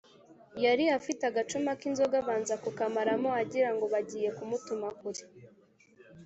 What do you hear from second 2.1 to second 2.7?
abanza